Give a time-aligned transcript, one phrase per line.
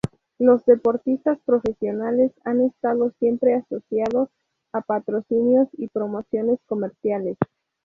[0.39, 4.29] Los deportistas profesionales han estado siempre asociados
[4.73, 7.37] a patrocinios y promociones comerciales.